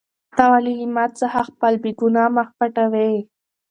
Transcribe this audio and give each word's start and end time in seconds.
ته 0.37 0.43
ولې 0.51 0.73
له 0.79 0.87
ما 0.95 1.05
څخه 1.19 1.39
خپل 1.49 1.73
بېګناه 1.83 2.29
مخ 2.35 2.47
پټوې؟ 2.57 3.13